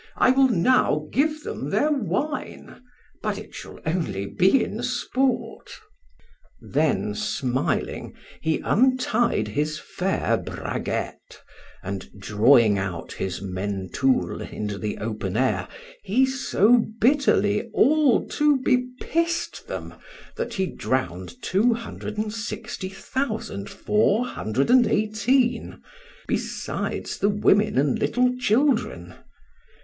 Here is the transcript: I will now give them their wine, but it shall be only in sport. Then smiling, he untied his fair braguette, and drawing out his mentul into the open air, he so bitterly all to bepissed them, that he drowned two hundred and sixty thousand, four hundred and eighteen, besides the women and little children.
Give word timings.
I 0.17 0.31
will 0.31 0.47
now 0.49 1.07
give 1.13 1.43
them 1.43 1.69
their 1.69 1.91
wine, 1.91 2.81
but 3.21 3.37
it 3.37 3.53
shall 3.53 3.75
be 3.75 3.81
only 3.85 4.63
in 4.63 4.81
sport. 4.81 5.69
Then 6.59 7.13
smiling, 7.13 8.15
he 8.41 8.61
untied 8.61 9.49
his 9.49 9.77
fair 9.77 10.37
braguette, 10.39 11.43
and 11.83 12.09
drawing 12.17 12.79
out 12.79 13.11
his 13.13 13.43
mentul 13.43 14.41
into 14.41 14.79
the 14.79 14.97
open 14.97 15.37
air, 15.37 15.67
he 16.01 16.25
so 16.25 16.83
bitterly 16.99 17.69
all 17.71 18.25
to 18.29 18.57
bepissed 18.57 19.67
them, 19.67 19.93
that 20.35 20.55
he 20.55 20.65
drowned 20.65 21.39
two 21.43 21.75
hundred 21.75 22.17
and 22.17 22.33
sixty 22.33 22.89
thousand, 22.89 23.69
four 23.69 24.25
hundred 24.25 24.71
and 24.71 24.87
eighteen, 24.87 25.79
besides 26.27 27.19
the 27.19 27.29
women 27.29 27.77
and 27.77 27.99
little 27.99 28.35
children. 28.35 29.13